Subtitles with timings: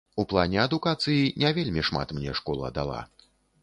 [0.21, 3.09] У плане адукацыі не вельмі шмат мне школа дала.